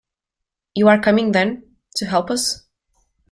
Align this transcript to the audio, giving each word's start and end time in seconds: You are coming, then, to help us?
You 0.73 0.87
are 0.87 0.99
coming, 0.99 1.31
then, 1.31 1.75
to 1.97 2.07
help 2.07 2.31
us? 2.31 2.63